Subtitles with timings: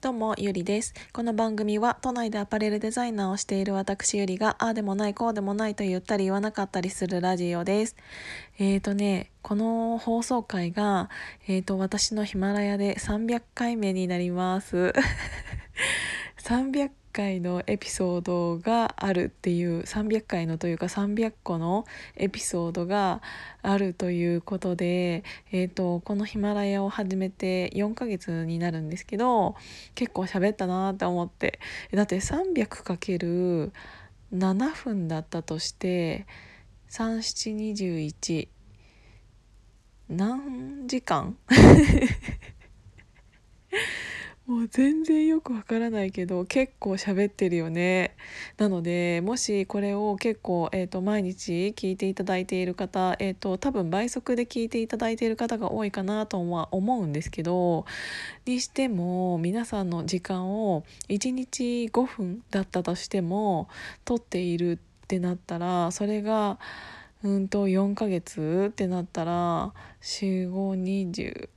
[0.00, 0.94] どうも、ゆりです。
[1.12, 7.96] この番組は都内でアパレルデザイナーをしている私ゆりが、ああでもない、こうでもないと言ったり言わなかったりするラジオです。
[8.60, 11.10] えーとね、この放送回が、
[11.48, 14.92] えーと、私のヒマラヤで300回目になります。
[16.38, 23.20] 300回のエピソードがあるっていう300回のというか300個のエピソードが
[23.60, 29.56] あるということで、えーと、このヒマラヤを始めて4ヶ月になるんですけど
[29.96, 31.58] 結構喋ったなって思って。
[31.92, 36.28] だって 300×7 分だったとして
[36.90, 38.46] 3721
[40.08, 41.36] 何時間？
[44.48, 48.16] もう全然よくわからないけど結構喋ってるよね
[48.56, 57.84] なのでもしこれを結構、えーと、毎日聞いていただいている方、えーと、多分倍速で聞いていただいている方が多いかなとは思うんですけど
[58.46, 63.68] にしても皆さんの時間を1日5分だったとしても
[64.06, 66.58] 取っているってなったらそれが
[67.22, 71.50] うんと4ヶ月ってなったら4520。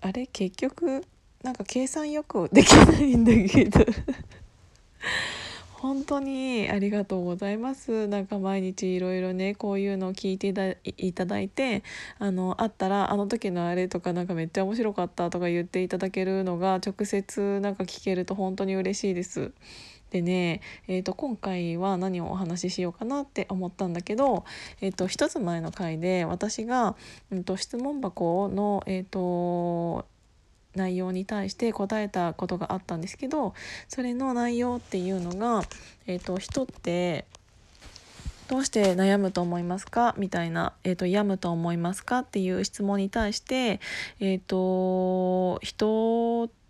[0.00, 1.04] あれ結局
[1.42, 3.84] なんか計算よくできないんだけど
[5.78, 10.48] 本当にありがとうございますなんか毎日いろいろねこういうのを聞いて
[10.96, 11.84] いただいて
[12.18, 19.52] あのあったらあの時のあれとかなんかめっちゃ面白かったとか言っていただけるのが直接なんか聞けると本当に嬉しいです。
[20.10, 24.44] でね、えー、と今回は何をお話ししようかなって思ったんだけど、
[24.80, 26.96] えー、と一つ前の回で私が、
[27.30, 30.06] うんと、質問箱の、えーと
[30.74, 33.54] 内容に対して答えたことがあったんですけど
[33.88, 35.62] それの内容っていうのが、
[36.06, 37.24] えーと、人って
[38.48, 40.14] どうして悩むと思いますか？
[40.18, 42.20] みたいな、えーと、病むと思いますか？
[42.20, 43.80] っていう質問に対して、
[44.20, 46.17] えーと人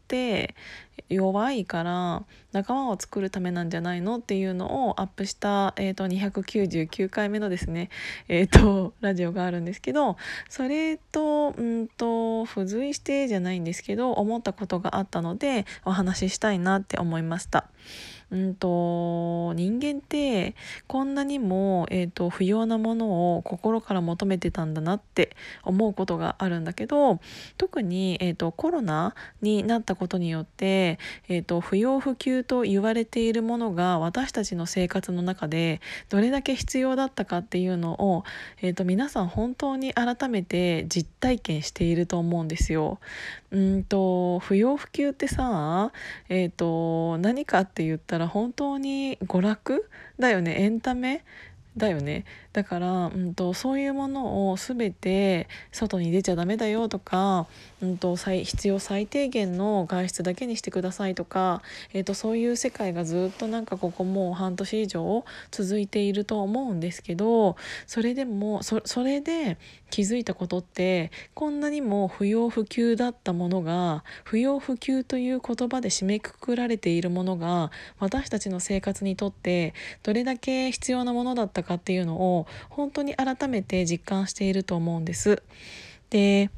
[0.09, 0.55] って
[1.11, 7.91] 弱いから仲間を作るためなんじゃないのっていうのをアップした、えーと、299回目のですね、
[8.29, 10.17] えーと、ラジオがあるんですけど
[10.49, 17.67] それとうんと付随してじゃないんですけど思ったことがあったのでお話ししたいなって思いました。
[18.37, 20.55] んと人間って
[20.87, 27.21] こんなにも、えーと、不要なものを心から求めてたんだなって思うことがあるんだけど
[27.57, 35.81] 特に、えーと、コロナになったことによって、えーと、不要不急と言われているものが私たちの生活の中で
[36.11, 38.25] どれだけ必要だったかっていうのを、
[38.61, 42.99] えー、と皆さん本当に改めて実体験していると思うんですよ。
[43.51, 45.93] うんと不要不急ってさ、
[46.29, 49.89] えー、と何かって言ったら本当に娯楽
[50.19, 50.63] だよね。
[50.63, 51.25] エンタメ。
[51.77, 52.25] だよね。
[52.53, 57.47] だから、うんと、そういうものを全て外に出ちゃダメだよとか、
[57.81, 61.63] うんと、必要最低限の外出だけにしてくださいとか、
[61.93, 67.57] えーと、そういう世界がずっとなんかここもう半年以上続いていると思うんですけど
[67.87, 69.59] それでもそそれで
[69.91, 85.43] 気づいたことってこんなにも不要不急だったものが不要不急という言葉で締めくくられているものが私たちの生活にとってどれだけ必要なものだったたかっていうのを本当に改めて実感していると思うんです。
[86.11, 86.51] で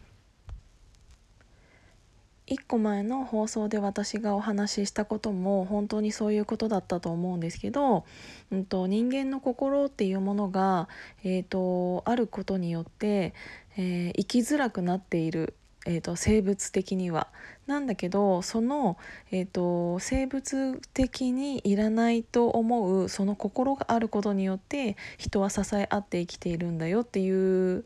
[2.47, 8.05] 1個前の放送で私がお話ししたことも本当にそういうことだったと思うんですけど、
[8.51, 10.89] うんと、人間の心っていうものが、
[11.23, 13.35] えーと、あることによって、
[13.77, 15.55] えー、生きづらくなっている
[15.87, 17.29] えーと、生物的には。
[17.67, 18.99] なんだけどその、
[19.31, 27.85] えーと、生物的にいらないと思うその心があることによって人は支え合って生きているんだよっていう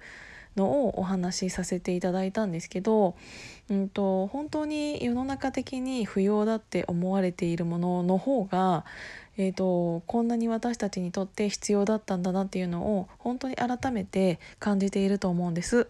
[0.56, 3.14] のをお話しさせていただいたんですけど、
[3.68, 8.84] うんと、本当に世の中的に不要だって思われているものの方が
[9.36, 15.88] えーとこんなに私たちにとって必要だったんだなっていうのを本当に改めて感じていると思うんです。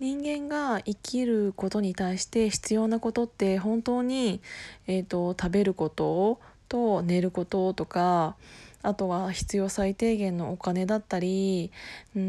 [0.00, 4.40] 人間が生きることに対して必要なことって本当に、
[4.86, 8.36] えーと、食べることと寝ることとか
[8.82, 11.72] あとは必要最低限のお金だったり
[12.14, 12.22] うー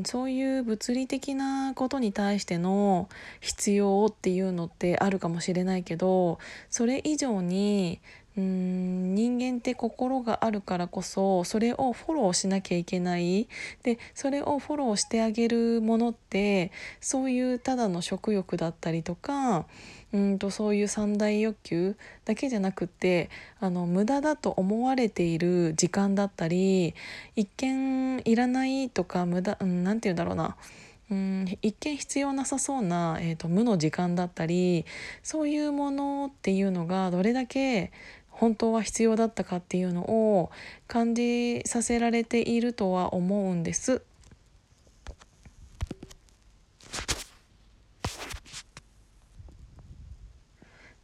[0.00, 3.08] んそういう物理的なことに対しての
[3.40, 6.38] 必要っていうのってあるかもしれないけど
[6.68, 8.00] それ以上に
[8.36, 8.75] うん
[9.16, 13.48] 人間って心があるからこそそれをフォローしなきゃいけない。
[13.82, 16.70] でそれをフォローしてあげるものって
[17.00, 19.66] そういうただの食欲だったりとか
[20.12, 21.96] うんとそういう三大欲求
[22.26, 26.94] だけじゃなくってあの無駄だと思われている時間だったり
[27.34, 30.56] 一見いらないとか無駄、うん、て言うんだろうな。
[31.08, 34.84] うん一見必要なさそうな、えーと無の時間だったり
[35.22, 37.92] そういうものっていうのがどれだけ
[38.36, 40.50] 本当は必要だったかっていうのを
[40.86, 44.02] 感じさせられているとは思うんです。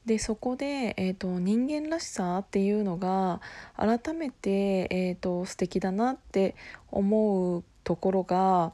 [0.05, 3.41] でそこで、えーと、人間らしさっていうのが
[3.77, 6.55] 改めて、えーと、素敵だなって
[6.91, 8.73] 思うところが、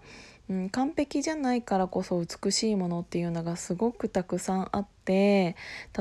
[0.50, 5.56] うん、完璧じゃないからこそ美しいものっていうのがすごくたくさんあって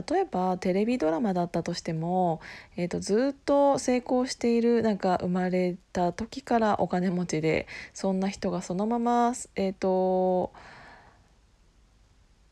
[0.10, 2.40] 例えばテレビドラマだったとしても、
[2.78, 10.54] えーと、ずっと成功しているなんか生まれた時からお金持ちでそんな人がそのままえっ、ー、と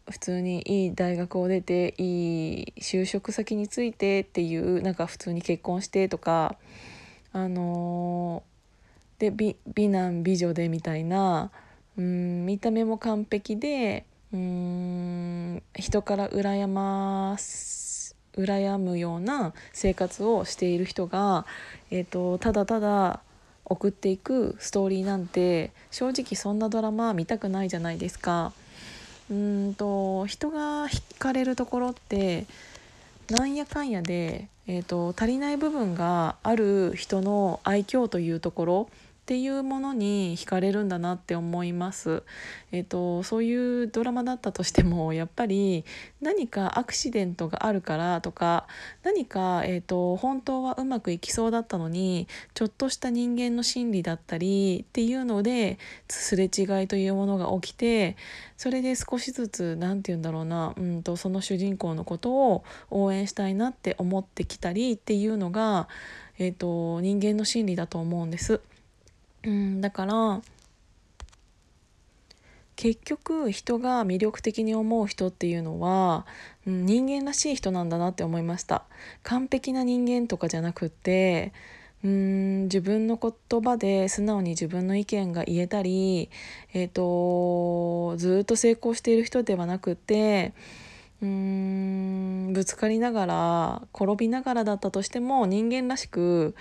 [0.10, 6.58] 普通にいい大学を出ていい就職先についてっていうなんか普通に結婚してとか
[7.32, 11.52] あのー、で美美男美女でみたいな
[11.98, 17.36] うん見た目も完璧でうん人から羨ま
[18.34, 21.46] 羨むような生活をしている人が、
[21.90, 23.22] えーとただただ
[23.66, 28.54] 送っていくストーリーなんて正直そんなドラマ見たくないじゃないですか。
[29.30, 32.46] うんと人が惹かれるところって
[33.30, 38.90] なんやかんやで、えーと、足りない部分がある人の愛嬌というところ
[39.26, 42.22] っていうものに惹かれるんだなって思います。
[42.72, 45.84] えーと、そういうドラマだったとしても やっぱり
[46.22, 48.68] 何かアクシデントがあるからとか
[49.02, 58.18] 何か、えーと、本当はうまくいきそうだったのにちょっとした人間の心理だったりっていうのですれ違いというものが起きて
[58.58, 65.88] それで少しずつ何て言うんだろうなうんとその主人公のことを応援したいなって思ってきたりっていうのが、
[66.38, 68.62] えーと人間の心理だと思うんです。
[69.46, 70.42] うん、だから
[72.76, 76.26] 結局人が魅力的に思う人っていうのは、
[76.68, 78.84] うん、人間らしい人なんだなって思いました。
[79.24, 81.54] 完璧な人間とかじゃなくて
[82.04, 86.30] うん自分の言葉で素直に自分の意見が言えたり、
[86.74, 90.54] えーと、ずっと成功している人ではなくて
[91.22, 96.56] うーんぶつかりながら転びながらだったとしても人間らしく、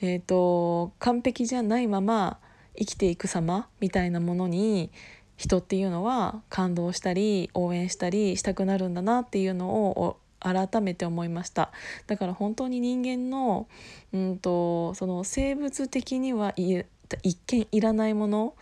[0.00, 2.38] えーと、完璧じゃないまま
[2.78, 4.90] 生きていく様みたいなものに
[5.36, 11.72] 人っていうのは感動したり応援したりしたくなるんだなっていうのを改めて思いました。
[12.06, 13.68] だから本当に人間の
[14.12, 16.86] うんとその生物的には一
[17.46, 18.54] 見いらないもの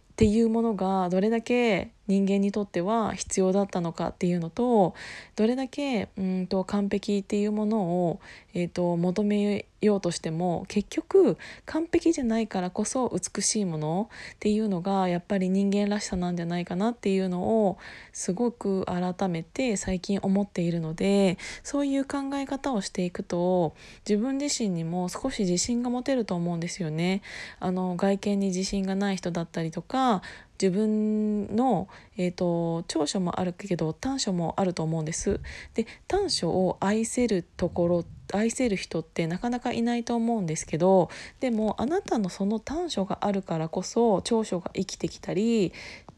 [0.00, 4.94] っていうものがどれだけ人間にとっては必要だったのかっていうのと
[5.36, 8.20] どれだけうんと完璧っていうものを、
[8.52, 11.36] えーと、求めようとしても結局
[11.66, 17.78] 完璧じゃないからこそ美しいものっていうのがやっぱり人間らしさなんじゃないかなっていうのを
[18.12, 23.74] すごく改めて最近思っているのでそういう考え方をしていくと
[24.08, 27.22] 自分自身にも少し自信が持てると思うんですよね。
[27.60, 30.22] あの外見に自信がない人だったりとか
[30.60, 35.40] 自分の、えーと、長所もあるけど短所もあると思うんです。
[35.74, 41.10] で短所を愛せるところ愛せる人ってなかなかいないと思うんですけど
[41.40, 45.72] でもあなたのその短所があるからこそ長所が生きてきたり、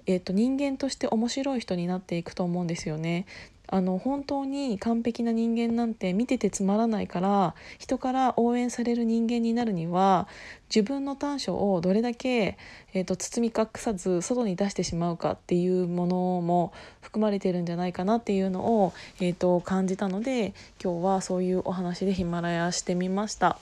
[0.07, 3.27] えーと人間として面白い人になっていくと思うんですよね。
[3.69, 10.29] あの本当に完璧な人間なんて見ててつまらないから人から応援される人間になるには
[10.69, 12.59] 自分の短所をどれだけ、
[12.93, 23.59] えーと、包み隠さず外に出してしまうかっていうものも含まれてるんじゃないかなっていうのを、えーと感じたので今日はそういうお話でヒマラヤしてみました。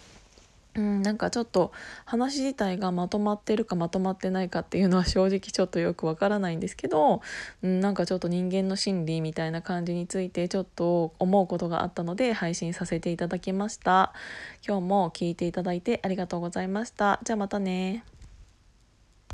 [0.76, 1.72] うん、なんかちょっと
[2.04, 7.20] 話自体がまとまってるかまとまってないかっていうのは正直ちょっとよくわからないんですけど、
[7.62, 14.12] うん、なんかちょっと人間の心理みたいな感じについてちょっと思うことがあったので配信させていただきました。
[14.66, 17.20] 今日も聞いていただいてありがとうございました。
[17.22, 18.13] じゃあまたね。